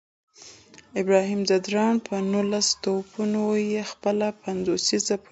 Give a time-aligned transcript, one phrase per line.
[1.01, 5.29] ابراهیم ځدراڼ په نولس توپونو یې خپله پنځوسیزه پوره کړه